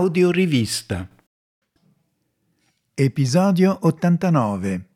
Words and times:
Audiorivista. 0.00 1.06
Episodio 2.94 3.80
89. 3.82 4.88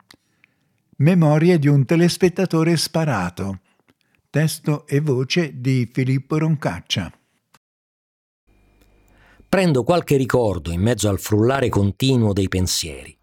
Memorie 0.97 1.59
di 1.59 1.69
un 1.69 1.85
telespettatore 1.85 2.75
sparato. 2.79 3.61
Testo 4.31 4.87
e 4.87 5.01
voce 5.01 5.61
di 5.61 5.91
Filippo 5.93 6.39
Roncaccia. 6.39 7.13
Prendo 9.47 9.83
qualche 9.83 10.17
ricordo 10.17 10.71
in 10.71 10.81
mezzo 10.81 11.11
al 11.11 11.21
frullare 11.21 11.69
continuo 11.69 12.33
dei 12.33 12.49
pensieri. 12.49 13.15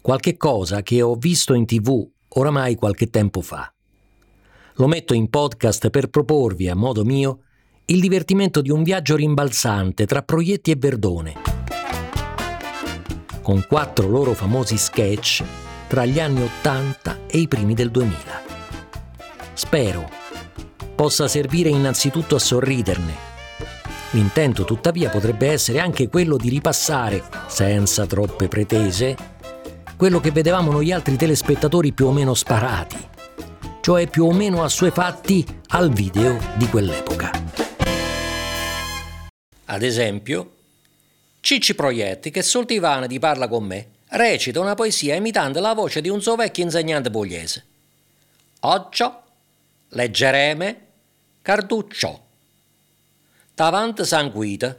Qualche 0.00 0.38
cosa 0.38 0.80
che 0.80 1.02
ho 1.02 1.16
visto 1.16 1.52
in 1.52 1.66
tv 1.66 2.10
oramai 2.28 2.76
qualche 2.76 3.10
tempo 3.10 3.42
fa. 3.42 3.70
Lo 4.76 4.86
metto 4.86 5.12
in 5.12 5.28
podcast 5.28 5.90
per 5.90 6.08
proporvi 6.08 6.66
a 6.66 6.74
modo 6.74 7.04
mio 7.04 7.42
il 7.90 8.00
divertimento 8.00 8.60
di 8.60 8.70
un 8.70 8.82
viaggio 8.82 9.16
rimbalzante 9.16 10.04
tra 10.04 10.20
proietti 10.20 10.70
e 10.70 10.76
Verdone, 10.76 11.34
con 13.40 13.64
quattro 13.66 14.06
loro 14.08 14.34
famosi 14.34 14.76
sketch 14.76 15.42
tra 15.86 16.04
gli 16.04 16.20
anni 16.20 16.42
Ottanta 16.42 17.20
e 17.26 17.38
i 17.38 17.48
primi 17.48 17.72
del 17.72 17.90
2000. 17.90 18.16
Spero 19.54 20.06
possa 20.94 21.28
servire 21.28 21.70
innanzitutto 21.70 22.34
a 22.34 22.38
sorriderne. 22.38 23.26
L'intento 24.10 24.64
tuttavia 24.64 25.08
potrebbe 25.08 25.48
essere 25.48 25.80
anche 25.80 26.08
quello 26.08 26.36
di 26.36 26.50
ripassare, 26.50 27.24
senza 27.46 28.04
troppe 28.04 28.48
pretese, 28.48 29.16
quello 29.96 30.20
che 30.20 30.30
vedevamo 30.30 30.70
noi 30.70 30.92
altri 30.92 31.16
telespettatori 31.16 31.94
più 31.94 32.08
o 32.08 32.12
meno 32.12 32.34
sparati, 32.34 32.98
cioè 33.80 34.06
più 34.08 34.26
o 34.26 34.32
meno 34.32 34.62
assuefatti 34.62 35.42
al 35.68 35.90
video 35.90 36.36
di 36.56 36.68
quell'epoca. 36.68 37.47
Ad 39.70 39.82
esempio, 39.82 40.54
Cicci 41.40 41.74
Proietti, 41.74 42.30
che 42.30 42.42
sul 42.42 42.64
divano 42.64 43.06
di 43.06 43.18
parla 43.18 43.48
con 43.48 43.64
me, 43.64 43.88
recita 44.08 44.60
una 44.60 44.74
poesia 44.74 45.14
imitando 45.14 45.60
la 45.60 45.74
voce 45.74 46.00
di 46.00 46.08
un 46.08 46.22
suo 46.22 46.36
vecchio 46.36 46.64
insegnante 46.64 47.10
pugliese. 47.10 47.64
Occio, 48.60 49.22
leggereme, 49.90 50.86
carduccio. 51.42 52.26
Davanti 53.54 54.06
sanguita. 54.06 54.74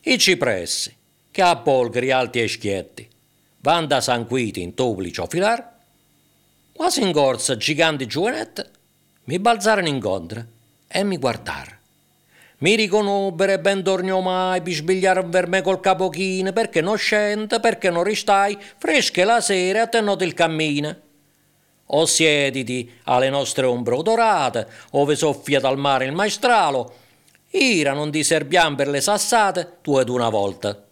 I 0.00 0.18
cipressi, 0.18 0.96
che 1.30 1.42
a 1.42 1.56
polgari 1.56 2.10
alti 2.10 2.40
e 2.40 2.48
schietti, 2.48 3.06
van 3.58 3.86
da 3.86 4.00
sanguiti 4.00 4.62
in 4.62 4.72
toplici 4.72 5.20
o 5.20 5.26
filar, 5.26 5.74
quasi 6.72 7.02
in 7.02 7.12
corsa 7.12 7.58
giganti 7.58 8.06
giovanette, 8.06 8.70
mi 9.24 9.38
balzarono 9.38 9.88
incontro 9.88 10.44
e 10.88 11.04
mi 11.04 11.18
guardarono. 11.18 11.75
Mi 12.58 12.74
riconobbere 12.74 13.60
ben 13.60 13.82
tornò 13.82 14.20
mai 14.20 14.62
per 14.62 14.72
sbigliare 14.72 15.22
per 15.24 15.46
me 15.46 15.60
col 15.60 15.78
capo 15.78 16.08
chino, 16.08 16.52
perché 16.52 16.80
non 16.80 16.96
scende, 16.96 17.60
perché 17.60 17.90
non 17.90 18.02
ristai, 18.02 18.56
fresche 18.78 19.24
la 19.24 19.42
sera 19.42 19.82
a 19.82 19.86
tenere 19.88 20.24
il 20.24 20.32
cammino. 20.32 20.96
O 21.88 22.06
siediti 22.06 22.90
alle 23.04 23.28
nostre 23.28 23.66
ombre 23.66 23.96
odorate, 23.96 24.66
ove 24.92 25.16
soffia 25.16 25.60
dal 25.60 25.76
mare 25.76 26.06
il 26.06 26.12
maestralo, 26.12 26.94
ira 27.50 27.92
non 27.92 28.10
ti 28.10 28.24
serbiam 28.24 28.74
per 28.74 28.88
le 28.88 29.02
sassate, 29.02 29.78
tu 29.82 29.98
ed 29.98 30.08
una 30.08 30.30
volta. 30.30 30.82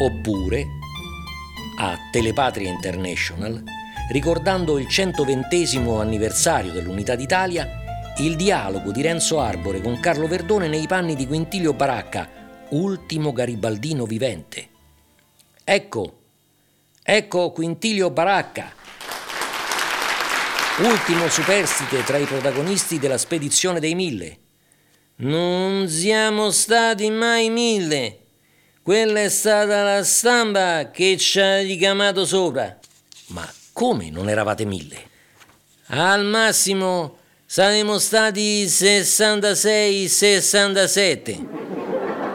Oppure 0.00 0.66
a 1.76 1.98
Telepatria 2.10 2.68
International, 2.68 3.62
ricordando 4.10 4.78
il 4.78 4.86
120 4.88 5.76
anniversario 5.98 6.70
dell'Unità 6.70 7.14
d'Italia, 7.16 7.82
il 8.18 8.36
dialogo 8.36 8.92
di 8.92 9.02
Renzo 9.02 9.40
Arbore 9.40 9.80
con 9.80 9.98
Carlo 9.98 10.28
Verdone 10.28 10.68
nei 10.68 10.86
panni 10.86 11.16
di 11.16 11.26
Quintilio 11.26 11.72
Baracca, 11.72 12.28
ultimo 12.70 13.32
garibaldino 13.32 14.04
vivente. 14.06 14.68
Ecco, 15.64 16.18
ecco 17.02 17.50
Quintilio 17.50 18.10
Baracca, 18.10 18.72
ultimo 20.78 21.28
superstite 21.28 22.04
tra 22.04 22.18
i 22.18 22.24
protagonisti 22.24 22.98
della 22.98 23.18
spedizione 23.18 23.80
dei 23.80 23.94
mille. 23.94 24.38
Non 25.16 25.88
siamo 25.88 26.50
stati 26.50 27.10
mai 27.10 27.48
mille, 27.50 28.23
quella 28.84 29.22
è 29.22 29.28
stata 29.30 29.82
la 29.82 30.04
stampa 30.04 30.90
che 30.90 31.16
ci 31.16 31.40
ha 31.40 31.60
ricamato 31.60 32.26
sopra. 32.26 32.78
Ma 33.28 33.50
come 33.72 34.10
non 34.10 34.28
eravate 34.28 34.66
mille? 34.66 35.02
Al 35.86 36.26
massimo 36.26 37.16
saremmo 37.46 37.98
stati 37.98 38.66
66-67. 38.66 41.46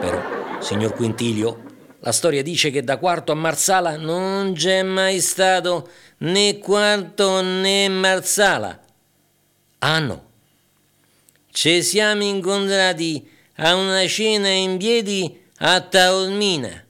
Però, 0.00 0.20
signor 0.58 0.92
Quintilio, 0.94 1.62
la 2.00 2.10
storia 2.10 2.42
dice 2.42 2.72
che 2.72 2.82
da 2.82 2.98
Quarto 2.98 3.30
a 3.30 3.36
Marsala 3.36 3.96
non 3.96 4.54
c'è 4.54 4.82
mai 4.82 5.20
stato 5.20 5.88
né 6.18 6.58
Quarto 6.58 7.42
né 7.42 7.88
Marsala. 7.88 8.76
Ah 9.78 10.00
no. 10.00 10.30
Ci 11.52 11.80
siamo 11.84 12.24
incontrati 12.24 13.24
a 13.58 13.76
una 13.76 14.04
cena 14.08 14.48
in 14.48 14.78
piedi 14.78 15.39
a 15.62 15.80
Taormina. 15.82 16.84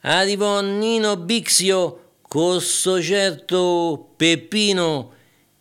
Arrivò 0.00 0.60
Nino 0.62 1.16
Bixio 1.16 2.12
con 2.22 2.60
sto 2.60 3.02
certo 3.02 4.12
Peppino 4.16 5.12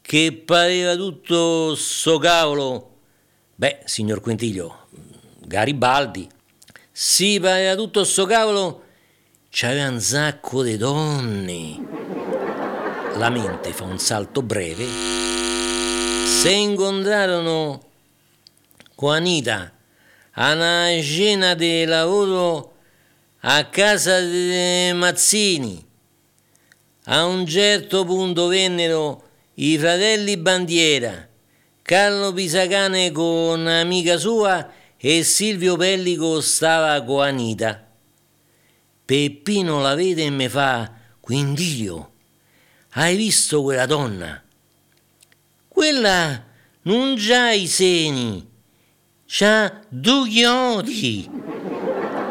che 0.02 0.42
pareva 0.46 0.96
tutto 0.96 1.76
sto 1.76 2.18
cavolo. 2.18 2.92
Beh, 3.56 3.82
signor 3.86 4.22
Quintiglio, 4.22 4.88
Garibaldi. 5.40 6.30
Sì, 6.92 7.40
pareva 7.42 7.76
tutto 7.76 8.06
sto 8.06 8.26
cavolo. 8.26 8.84
C'aveva 9.50 9.90
un 9.90 10.00
sacco 10.00 10.64
di 10.64 10.78
donne. 10.78 11.88
La 13.18 13.30
mente 13.30 13.74
fa 13.74 13.84
un 13.84 14.00
salto 14.00 14.42
breve. 14.42 14.86
Se 16.26 16.52
incontrarono 16.52 17.82
con 18.96 19.14
Anita 19.14 19.75
a 20.38 20.54
una 20.54 20.90
cena 21.02 21.54
di 21.54 21.86
lavoro 21.86 22.74
a 23.40 23.66
casa 23.66 24.20
dei 24.20 24.94
Mazzini. 24.94 25.84
A 27.06 27.26
un 27.26 27.46
certo 27.46 28.04
punto 28.04 28.48
vennero 28.48 29.24
i 29.56 29.78
fratelli 29.78 30.36
Bandiera, 30.38 31.28
Carlo 31.82 32.34
Pisacane 32.34 33.12
con 33.12 33.60
un'amica 33.60 34.18
sua 34.18 34.72
e 34.98 35.24
Silvio 35.24 35.78
Pellico 35.78 36.42
stava 36.42 37.02
con 37.04 37.24
Anita. 37.24 37.88
Peppino 39.06 39.82
la 39.82 39.94
vede 39.94 40.26
e 40.26 40.30
mi 40.32 40.50
fa, 40.50 40.92
Quindilio, 41.22 42.12
hai 42.94 43.16
visto 43.16 43.62
quella 43.62 43.86
donna? 43.86 44.44
Quella 45.68 46.44
non 46.82 47.16
già 47.16 47.52
i 47.52 47.68
seni 47.68 48.54
c'ha 49.28 49.82
due 49.90 50.30
chiodi. 50.30 51.30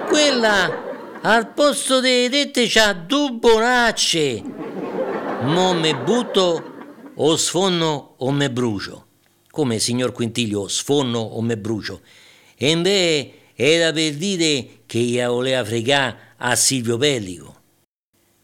Quella 0.06 1.20
al 1.22 1.52
posto 1.52 2.00
delle 2.00 2.28
tette 2.28 2.66
c'ha 2.68 2.92
due 2.92 3.32
bonacce. 3.32 4.42
Mo 5.42 5.74
me 5.74 5.96
butto 5.96 6.72
o 7.16 7.36
sfonno 7.36 8.14
o 8.18 8.30
me 8.30 8.50
brucio. 8.50 9.06
Come 9.50 9.78
signor 9.78 10.12
Quintilio, 10.12 10.68
sfonno 10.68 11.18
o 11.18 11.40
me 11.42 11.56
brucio. 11.56 12.00
E 12.56 12.70
invece 12.70 13.32
era 13.54 13.92
per 13.92 14.14
dire 14.14 14.82
che 14.86 14.98
io 14.98 15.32
voleva 15.32 15.64
fregare 15.64 16.34
a 16.38 16.56
Silvio 16.56 16.96
Pellico. 16.96 17.62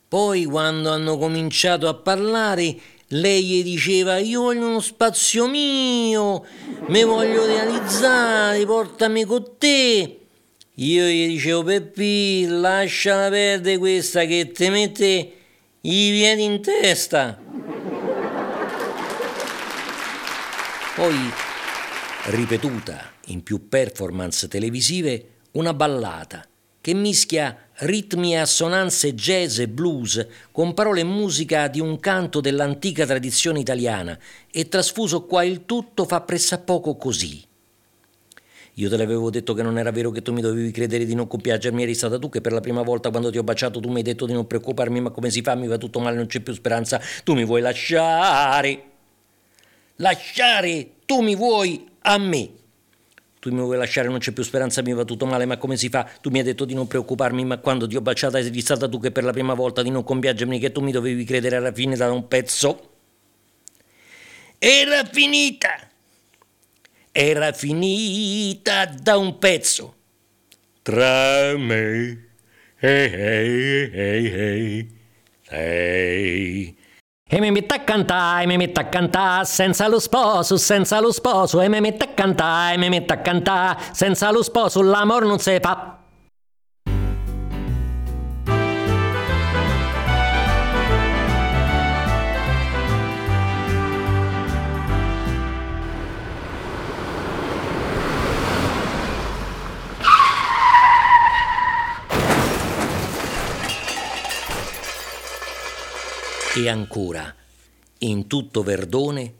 Poi 0.09 0.45
quando 0.45 0.91
hanno 0.91 1.17
cominciato 1.19 1.87
a 1.87 1.95
parlare 1.95 2.77
lei 3.13 3.45
gli 3.45 3.63
diceva 3.63 4.19
io 4.19 4.43
voglio 4.43 4.69
uno 4.69 4.81
spazio 4.81 5.49
mio, 5.49 6.45
mi 6.87 7.03
voglio 7.03 7.45
realizzare, 7.45 8.65
portami 8.65 9.25
con 9.25 9.57
te. 9.59 10.19
Io 10.75 11.05
gli 11.05 11.27
dicevo 11.27 11.65
Peppi, 11.65 12.47
lasciala 12.47 13.29
perdere 13.29 13.79
questa 13.79 14.25
che 14.25 14.53
ti 14.53 14.69
mette 14.71 15.33
i 15.81 16.11
piedi 16.13 16.45
in 16.45 16.63
testa. 16.63 17.39
Poi, 20.95 21.17
ripetuta 22.27 23.13
in 23.27 23.43
più 23.43 23.69
performance 23.69 24.47
televisive, 24.49 25.27
una 25.53 25.75
ballata 25.75 26.50
che 26.81 26.95
mischia 26.95 27.57
ritmi 27.81 28.33
e 28.33 28.39
assonanze 28.39 29.15
jazz 29.15 29.59
e 29.59 29.69
blues 29.69 30.27
con 30.51 30.75
parole 30.75 31.01
e 31.01 31.05
musica 31.05 31.69
di 31.69 31.81
un 31.81 31.99
canto 32.01 32.41
dell'antica 32.41 33.07
tradizione 33.07 33.61
italiana 33.61 34.19
e 34.51 34.69
trasfuso 34.69 35.25
qua 35.25 35.45
il 35.45 35.65
tutto 35.67 36.05
fa 36.05 36.21
pressappoco 36.21 36.97
così. 36.97 37.45
Io 38.75 38.89
te 38.89 38.97
l'avevo 38.97 39.29
detto 39.31 39.53
che 39.53 39.63
non 39.63 39.77
era 39.77 39.91
vero 39.91 40.11
che 40.11 40.23
tu 40.23 40.33
mi 40.33 40.41
dovevi 40.41 40.71
credere 40.71 41.05
di 41.05 41.15
non 41.15 41.27
compiacermi, 41.27 41.83
eri 41.83 41.95
stata 41.95 42.19
tu 42.19 42.31
che 42.31 42.41
per 42.41 42.53
la 42.53 42.61
prima 42.61 42.83
volta 42.83 43.11
quando 43.11 43.31
ti 43.31 43.37
ho 43.37 43.43
baciato 43.43 43.79
tu 43.79 43.91
mi 43.91 43.97
hai 43.97 44.03
detto 44.03 44.25
di 44.25 44.33
non 44.33 44.47
preoccuparmi, 44.47 45.01
ma 45.01 45.11
come 45.11 45.29
si 45.29 45.43
fa? 45.43 45.55
Mi 45.55 45.67
va 45.67 45.77
tutto 45.77 46.01
male, 46.01 46.17
non 46.17 46.27
c'è 46.27 46.41
più 46.41 46.55
speranza. 46.55 47.01
Tu 47.25 47.35
mi 47.35 47.45
vuoi 47.45 47.61
lasciare. 47.61 48.83
Lasciare, 49.97 50.93
tu 51.05 51.21
mi 51.21 51.35
vuoi 51.35 51.87
a 52.03 52.17
me. 52.17 52.51
Tu 53.41 53.51
mi 53.51 53.61
vuoi 53.61 53.77
lasciare, 53.77 54.09
non 54.09 54.19
c'è 54.19 54.33
più 54.33 54.45
speranza, 54.45 54.83
mi 54.83 54.93
va 54.93 55.05
tutto 55.05 55.27
male, 55.27 55.47
ma 55.47 55.57
come 55.57 55.77
si 55.77 55.89
fa? 55.89 56.09
Tu 56.21 56.31
mi 56.31 56.39
hai 56.39 56.45
detto 56.45 56.65
di 56.65 56.75
non 56.75 56.87
preoccuparmi, 56.87 57.45
ma 57.45 57.59
quando 57.59 57.89
ti 57.89 57.97
ho 57.97 58.01
baciata 58.01 58.39
eri 58.39 58.61
stata 58.61 58.89
tu 58.89 59.01
che 59.01 59.11
per 59.11 59.25
la 59.25 59.33
prima 59.33 59.55
volta 59.55 59.83
di 59.83 59.91
non 59.91 60.05
compiacermi, 60.05 60.59
che 60.59 60.71
tu 60.71 60.81
mi 60.81 60.93
dovevi 60.93 61.25
credere 61.25 61.57
alla 61.57 61.73
fine 61.73 61.97
da 61.97 62.13
un 62.13 62.29
pezzo. 62.29 62.89
Era 64.59 65.05
finita 65.05 65.91
era 67.13 67.53
finita 67.53 68.87
da 68.87 69.17
un 69.17 69.39
pezzo. 69.39 69.95
Tra 70.83 71.57
me 71.57 72.29
e 72.79 73.05
hey, 73.13 73.91
hey, 73.93 74.27
hey, 74.33 74.89
hey. 75.49 76.77
E 77.33 77.39
mi 77.39 77.53
metto 77.53 77.75
a 77.75 77.79
cantare, 77.79 78.45
mi 78.47 78.57
metto 78.57 78.81
a 78.81 78.87
cantare, 78.87 79.45
senza 79.45 79.87
lo 79.87 80.01
sposo, 80.01 80.57
senza 80.57 80.99
lo 80.99 81.13
sposo, 81.13 81.61
e 81.61 81.69
mi 81.69 81.81
metto 81.81 82.03
a 82.03 82.09
cantare, 82.09 82.77
mi 82.77 82.89
metto 82.89 83.13
a 83.13 83.19
cantare, 83.19 83.81
senza 83.93 84.33
lo 84.33 84.43
sposo 84.43 84.83
l'amor 84.83 85.25
non 85.25 85.39
si 85.39 85.57
fa. 85.61 86.00
E 106.61 106.69
ancora, 106.69 107.35
in 108.01 108.27
tutto 108.27 108.63
Verdone, 108.63 109.33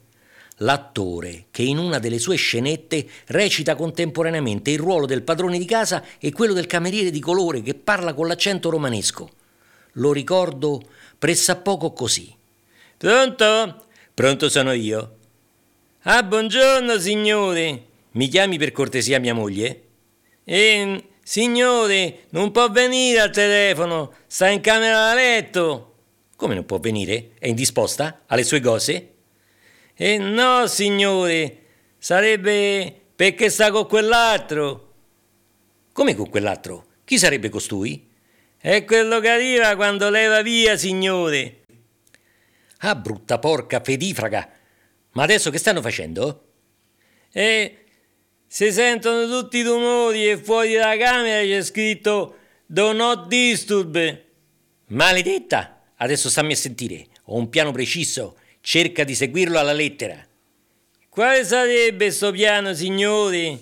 l'attore 0.59 1.49
che 1.51 1.61
in 1.61 1.77
una 1.77 1.99
delle 1.99 2.19
sue 2.19 2.37
scenette 2.37 3.07
recita 3.27 3.75
contemporaneamente 3.75 4.71
il 4.71 4.79
ruolo 4.79 5.05
del 5.05 5.21
padrone 5.21 5.59
di 5.59 5.67
casa 5.67 6.03
e 6.19 6.33
quello 6.33 6.55
del 6.55 6.67
cameriere 6.67 7.11
di 7.11 7.21
colore 7.21 7.61
che 7.61 7.75
parla 7.75 8.15
con 8.15 8.27
l'accento 8.27 8.71
romanesco. 8.71 9.29
Lo 9.95 10.15
ricordo 10.15 10.83
pressappoco 11.19 11.93
così. 11.93 12.35
Pronto? 12.97 13.85
Pronto 14.15 14.49
sono 14.49 14.73
io. 14.73 15.17
Ah, 16.05 16.23
buongiorno 16.23 16.99
signore. 16.99 17.85
Mi 18.13 18.29
chiami 18.29 18.57
per 18.57 18.73
cortesia 18.73 19.21
mia 19.21 19.35
moglie? 19.35 19.83
Eh, 20.43 21.05
signore, 21.23 22.21
non 22.31 22.51
può 22.51 22.71
venire 22.71 23.21
al 23.21 23.31
telefono, 23.31 24.15
sta 24.27 24.49
in 24.49 24.63
camera 24.63 25.09
da 25.09 25.15
letto. 25.15 25.90
Come 26.41 26.55
non 26.55 26.65
può 26.65 26.79
venire? 26.79 27.33
È 27.39 27.49
indisposta? 27.49 28.23
Ha 28.27 28.35
le 28.35 28.45
sue 28.45 28.61
cose? 28.61 29.13
Eh 29.95 30.17
no, 30.17 30.67
signore, 30.69 31.65
sarebbe 31.99 32.99
perché 33.15 33.51
sta 33.51 33.71
con 33.71 33.87
quell'altro. 33.87 34.95
Come 35.93 36.15
con 36.15 36.31
quell'altro? 36.31 36.87
Chi 37.05 37.19
sarebbe 37.19 37.51
costui? 37.51 38.09
È 38.57 38.85
quello 38.87 39.21
che 39.21 39.29
arriva 39.29 39.77
quando 39.77 40.09
leva 40.09 40.41
via, 40.41 40.79
signore. 40.79 41.65
Ah, 42.79 42.95
brutta 42.95 43.39
porca 43.39 43.83
fedifraga. 43.83 44.49
Ma 45.11 45.23
adesso 45.23 45.51
che 45.51 45.59
stanno 45.59 45.83
facendo? 45.83 46.53
Eh, 47.33 47.85
si 48.47 48.73
sentono 48.73 49.27
tutti 49.27 49.59
i 49.59 49.63
rumori 49.63 50.31
e 50.31 50.39
fuori 50.39 50.73
dalla 50.73 50.97
camera 50.97 51.43
c'è 51.43 51.63
scritto 51.63 52.37
Do 52.65 52.95
not 52.95 53.27
disturb. 53.27 54.23
Maledetta! 54.87 55.80
Adesso 56.03 56.31
stammi 56.31 56.53
a 56.53 56.57
sentire, 56.57 57.09
ho 57.25 57.37
un 57.37 57.51
piano 57.51 57.73
preciso, 57.73 58.39
cerca 58.63 59.05
di 59.05 59.15
seguirlo 59.15 59.59
alla 59.59 59.75
lettera. 59.75 60.27
Quale 61.11 61.45
sarebbe 61.45 62.11
sto 62.11 62.31
piano, 62.31 62.73
signori? 62.73 63.59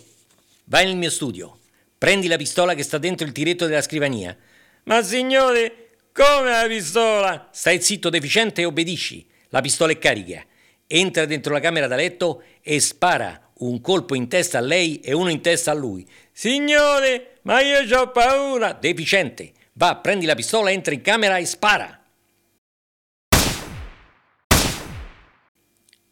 Vai 0.65 0.85
nel 0.87 0.97
mio 0.97 1.11
studio, 1.11 1.59
prendi 1.99 2.29
la 2.29 2.37
pistola 2.37 2.75
che 2.75 2.85
sta 2.85 2.99
dentro 2.99 3.27
il 3.27 3.33
tiretto 3.33 3.67
della 3.67 3.83
scrivania. 3.83 4.37
Ma 4.85 5.03
signore, 5.03 5.89
come 6.13 6.51
la 6.51 6.67
pistola? 6.69 7.49
Stai 7.51 7.83
zitto, 7.83 8.09
deficiente, 8.09 8.61
e 8.61 8.67
obbedisci. 8.67 9.27
La 9.49 9.61
pistola 9.61 9.91
è 9.91 9.99
carica. 9.99 10.45
Entra 10.87 11.27
dentro 11.27 11.53
la 11.53 11.61
camera 11.61 11.89
da 11.89 11.97
letto 11.97 12.45
e 12.63 12.79
spara 12.79 13.51
un 13.59 13.81
colpo 13.81 14.15
in 14.15 14.29
testa 14.29 14.59
a 14.59 14.61
lei 14.61 15.01
e 15.01 15.13
uno 15.13 15.31
in 15.31 15.41
testa 15.41 15.73
a 15.73 15.75
lui. 15.75 16.09
Signore, 16.31 17.39
ma 17.43 17.61
io 17.63 17.99
ho 17.99 18.11
paura. 18.13 18.75
Deficiente, 18.75 19.51
va, 19.73 19.97
prendi 19.97 20.25
la 20.25 20.37
pistola, 20.37 20.71
entra 20.71 20.95
in 20.95 21.01
camera 21.01 21.37
e 21.39 21.45
spara. 21.45 21.99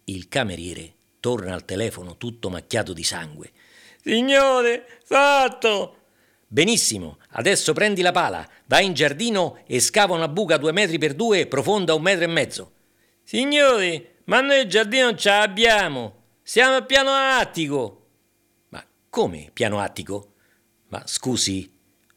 Il 0.09 0.29
cameriere 0.29 0.95
torna 1.19 1.53
al 1.53 1.65
telefono 1.65 2.17
tutto 2.17 2.49
macchiato 2.49 2.93
di 2.93 3.03
sangue. 3.03 3.51
Signore, 4.01 5.01
fatto! 5.03 5.97
Benissimo, 6.47 7.19
adesso 7.31 7.73
prendi 7.73 8.03
la 8.03 8.13
pala, 8.13 8.49
vai 8.67 8.87
in 8.87 8.95
giardino 8.95 9.59
e 9.67 9.81
scava 9.81 10.15
una 10.15 10.29
buca 10.29 10.59
due 10.59 10.71
metri 10.71 10.97
per 10.99 11.15
due 11.15 11.49
profonda 11.49 11.95
un 11.95 12.03
metro 12.03 12.23
e 12.23 12.29
mezzo. 12.29 12.73
Signore, 13.25 14.19
ma 14.27 14.41
noi 14.43 14.61
il 14.61 14.69
giardino 14.69 15.07
non 15.07 15.19
ce 15.19 15.29
l'abbiamo. 15.29 16.23
Siamo 16.41 16.77
al 16.77 16.87
piano 16.87 17.11
attico. 17.11 18.07
Ma 18.69 18.87
come 19.11 19.51
piano 19.53 19.81
attico? 19.81 20.35
Ma 20.87 21.03
scusi, 21.05 21.69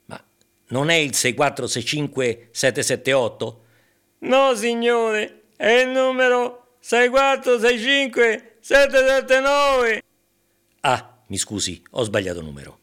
ma 0.05 0.23
non 0.67 0.91
è 0.91 0.95
il 0.95 1.15
6465 1.15 2.49
778? 2.51 3.63
No, 4.19 4.53
signore, 4.53 5.45
è 5.57 5.71
il 5.71 5.89
numero 5.89 6.58
6465 6.79 8.57
779 8.61 10.01
Ah, 10.81 11.23
mi 11.27 11.37
scusi, 11.37 11.81
ho 11.91 12.03
sbagliato 12.03 12.41
numero. 12.41 12.79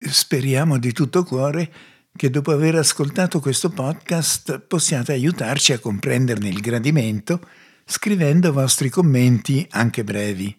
Speriamo 0.00 0.78
di 0.78 0.92
tutto 0.92 1.24
cuore 1.24 1.72
che 2.18 2.30
dopo 2.30 2.50
aver 2.50 2.74
ascoltato 2.74 3.38
questo 3.38 3.70
podcast 3.70 4.58
possiate 4.58 5.12
aiutarci 5.12 5.72
a 5.72 5.78
comprenderne 5.78 6.48
il 6.48 6.60
gradimento 6.60 7.40
scrivendo 7.86 8.52
vostri 8.52 8.88
commenti 8.90 9.64
anche 9.70 10.02
brevi. 10.02 10.52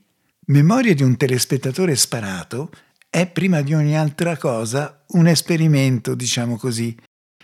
Memoria 0.45 0.95
di 0.95 1.03
un 1.03 1.17
telespettatore 1.17 1.97
sparato 1.97 2.71
è 3.09 3.27
prima 3.27 3.59
di 3.59 3.73
ogni 3.73 3.97
altra 3.97 4.37
cosa 4.37 5.03
un 5.07 5.27
esperimento, 5.27 6.15
diciamo 6.15 6.55
così, 6.55 6.95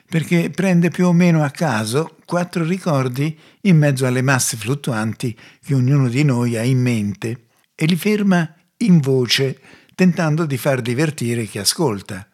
perché 0.07 0.49
prende 0.49 0.89
più 0.89 1.07
o 1.07 1.11
meno 1.11 1.43
a 1.43 1.49
caso 1.49 2.15
quattro 2.23 2.63
ricordi 2.63 3.37
in 3.63 3.77
mezzo 3.77 4.05
alle 4.05 4.21
masse 4.21 4.55
fluttuanti 4.55 5.37
che 5.61 5.73
ognuno 5.73 6.07
di 6.07 6.23
noi 6.23 6.55
ha 6.55 6.63
in 6.63 6.79
mente 6.79 7.47
e 7.75 7.85
li 7.85 7.97
ferma 7.97 8.49
in 8.77 9.01
voce, 9.01 9.59
tentando 9.93 10.45
di 10.45 10.55
far 10.55 10.81
divertire 10.81 11.43
chi 11.43 11.57
ascolta. 11.57 12.25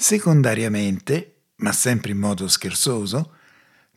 Secondariamente, 0.00 1.40
ma 1.56 1.72
sempre 1.72 2.12
in 2.12 2.18
modo 2.18 2.46
scherzoso, 2.46 3.32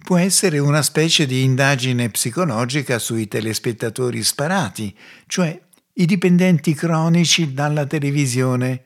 può 0.04 0.18
essere 0.18 0.58
una 0.58 0.82
specie 0.82 1.28
di 1.28 1.44
indagine 1.44 2.10
psicologica 2.10 2.98
sui 2.98 3.28
telespettatori 3.28 4.24
sparati, 4.24 4.98
cioè 5.28 5.62
i 5.94 6.06
dipendenti 6.08 6.74
cronici 6.74 7.54
dalla 7.54 7.86
televisione 7.86 8.86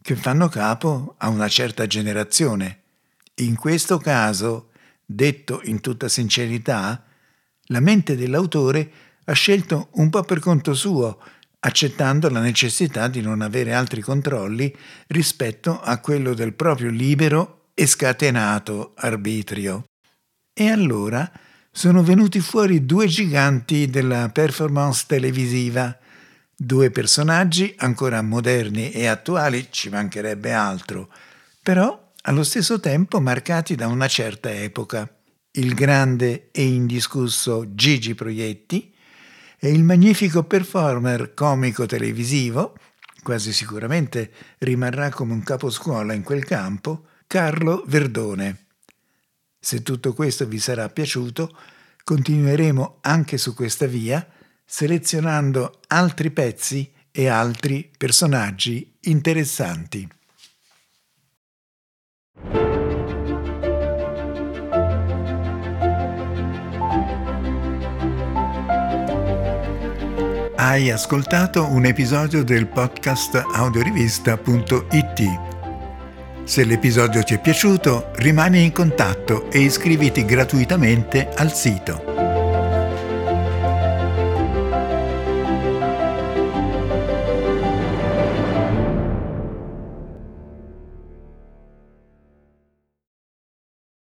che 0.00 0.16
fanno 0.16 0.48
capo 0.48 1.16
a 1.18 1.28
una 1.28 1.48
certa 1.48 1.86
generazione. 1.86 2.80
In 3.42 3.56
questo 3.56 3.98
caso, 3.98 4.70
detto 5.04 5.60
in 5.64 5.82
tutta 5.82 6.08
sincerità, 6.08 7.04
la 7.64 7.80
mente 7.80 8.16
dell'autore 8.16 8.90
ha 9.24 9.32
scelto 9.34 9.88
un 9.96 10.08
po' 10.08 10.22
per 10.22 10.38
conto 10.38 10.72
suo 10.72 11.20
accettando 11.66 12.28
la 12.28 12.40
necessità 12.40 13.08
di 13.08 13.20
non 13.20 13.40
avere 13.40 13.72
altri 13.72 14.00
controlli 14.00 14.74
rispetto 15.08 15.80
a 15.80 15.98
quello 15.98 16.34
del 16.34 16.52
proprio 16.52 16.90
libero 16.90 17.68
e 17.74 17.86
scatenato 17.86 18.92
arbitrio. 18.96 19.84
E 20.52 20.68
allora 20.68 21.30
sono 21.70 22.02
venuti 22.02 22.40
fuori 22.40 22.84
due 22.84 23.06
giganti 23.06 23.88
della 23.88 24.28
performance 24.28 25.04
televisiva, 25.06 25.96
due 26.54 26.90
personaggi 26.90 27.74
ancora 27.78 28.22
moderni 28.22 28.92
e 28.92 29.06
attuali, 29.06 29.68
ci 29.70 29.88
mancherebbe 29.88 30.52
altro, 30.52 31.10
però 31.62 32.12
allo 32.22 32.44
stesso 32.44 32.78
tempo 32.78 33.20
marcati 33.20 33.74
da 33.74 33.86
una 33.86 34.06
certa 34.06 34.52
epoca. 34.52 35.08
Il 35.56 35.74
grande 35.74 36.50
e 36.52 36.64
indiscusso 36.64 37.74
Gigi 37.74 38.14
Proietti 38.14 38.93
e 39.64 39.70
il 39.70 39.82
magnifico 39.82 40.44
performer 40.44 41.32
comico 41.32 41.86
televisivo, 41.86 42.76
quasi 43.22 43.50
sicuramente 43.50 44.30
rimarrà 44.58 45.08
come 45.08 45.32
un 45.32 45.42
caposcuola 45.42 46.12
in 46.12 46.22
quel 46.22 46.44
campo, 46.44 47.06
Carlo 47.26 47.82
Verdone. 47.86 48.66
Se 49.58 49.80
tutto 49.80 50.12
questo 50.12 50.46
vi 50.46 50.58
sarà 50.58 50.90
piaciuto, 50.90 51.56
continueremo 52.04 52.98
anche 53.00 53.38
su 53.38 53.54
questa 53.54 53.86
via, 53.86 54.28
selezionando 54.66 55.80
altri 55.86 56.30
pezzi 56.30 56.92
e 57.10 57.28
altri 57.28 57.90
personaggi 57.96 58.98
interessanti. 59.04 60.06
Hai 70.66 70.90
ascoltato 70.90 71.66
un 71.66 71.84
episodio 71.84 72.42
del 72.42 72.66
podcast 72.66 73.34
audiorivista.it. 73.52 75.40
Se 76.44 76.64
l'episodio 76.64 77.22
ti 77.22 77.34
è 77.34 77.38
piaciuto, 77.38 78.12
rimani 78.14 78.64
in 78.64 78.72
contatto 78.72 79.50
e 79.50 79.58
iscriviti 79.58 80.24
gratuitamente 80.24 81.28
al 81.34 81.52
sito. 81.52 82.13